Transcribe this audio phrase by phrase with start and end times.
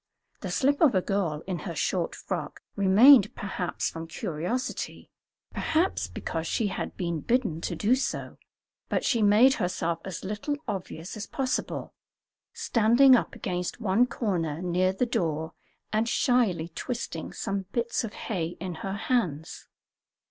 [0.39, 5.11] The slip of a girl in her short frock remained, perhaps from curiosity,
[5.53, 8.39] perhaps because she had been bidden to do so,
[8.89, 11.93] but she made herself as little obvious as possible,
[12.51, 15.53] standing up against one corner near the door
[15.93, 19.67] and shyly twisting some bits of hay in her hands.